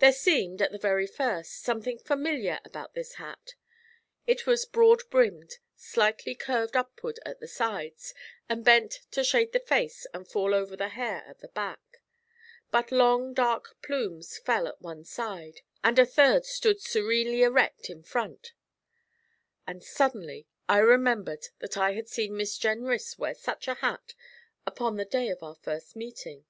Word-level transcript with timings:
There 0.00 0.10
seemed, 0.12 0.60
at 0.60 0.72
the 0.72 0.76
very 0.78 1.06
first, 1.06 1.60
something 1.62 1.96
familiar 1.96 2.58
about 2.64 2.94
this 2.94 3.14
hat. 3.14 3.54
It 4.26 4.44
was 4.44 4.64
broad 4.66 5.08
brimmed, 5.08 5.58
slightly 5.76 6.34
curved 6.34 6.74
upward 6.76 7.20
at 7.24 7.38
the 7.38 7.46
sides, 7.46 8.12
and 8.48 8.64
bent 8.64 9.02
to 9.12 9.22
shade 9.22 9.52
the 9.52 9.60
face 9.60 10.04
and 10.12 10.26
fall 10.26 10.52
over 10.52 10.74
the 10.76 10.88
hair 10.88 11.22
at 11.28 11.38
the 11.38 11.46
back; 11.46 12.02
but 12.72 12.90
long 12.90 13.34
dark 13.34 13.80
plumes 13.82 14.36
fell 14.36 14.66
at 14.66 14.82
one 14.82 15.04
side, 15.04 15.60
and 15.84 15.96
a 15.96 16.04
third 16.06 16.44
stood 16.44 16.80
serenely 16.80 17.44
erect 17.44 17.88
in 17.88 18.02
front; 18.02 18.54
and 19.64 19.84
suddenly 19.84 20.48
I 20.68 20.78
remembered 20.78 21.50
that 21.60 21.76
I 21.78 21.92
had 21.92 22.08
seen 22.08 22.36
Miss 22.36 22.58
Jenrys 22.58 23.16
wear 23.16 23.32
such 23.36 23.68
a 23.68 23.74
hat 23.74 24.14
upon 24.66 24.96
the 24.96 25.04
day 25.04 25.28
of 25.28 25.40
our 25.44 25.54
first 25.54 25.94
meeting. 25.94 26.46